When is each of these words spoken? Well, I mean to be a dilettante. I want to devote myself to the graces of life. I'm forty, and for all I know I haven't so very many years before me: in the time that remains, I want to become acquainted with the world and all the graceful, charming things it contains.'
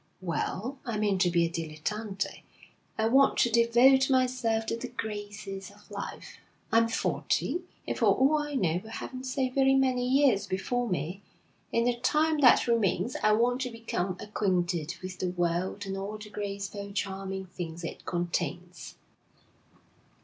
Well, 0.21 0.79
I 0.83 0.97
mean 0.97 1.19
to 1.19 1.29
be 1.29 1.45
a 1.45 1.47
dilettante. 1.47 2.41
I 2.97 3.05
want 3.05 3.37
to 3.37 3.51
devote 3.51 4.09
myself 4.09 4.65
to 4.65 4.75
the 4.75 4.87
graces 4.87 5.69
of 5.69 5.91
life. 5.91 6.39
I'm 6.71 6.87
forty, 6.87 7.61
and 7.87 7.95
for 7.95 8.05
all 8.07 8.39
I 8.39 8.55
know 8.55 8.81
I 8.83 8.89
haven't 8.93 9.25
so 9.25 9.47
very 9.51 9.75
many 9.75 10.09
years 10.09 10.47
before 10.47 10.89
me: 10.89 11.21
in 11.71 11.83
the 11.83 11.97
time 11.97 12.39
that 12.39 12.65
remains, 12.65 13.15
I 13.21 13.33
want 13.33 13.61
to 13.61 13.69
become 13.69 14.17
acquainted 14.19 14.95
with 15.03 15.19
the 15.19 15.29
world 15.29 15.85
and 15.85 15.95
all 15.95 16.17
the 16.17 16.31
graceful, 16.31 16.93
charming 16.93 17.45
things 17.45 17.83
it 17.83 18.03
contains.' 18.03 18.95